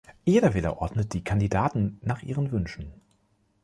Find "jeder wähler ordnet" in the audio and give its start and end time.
0.25-1.13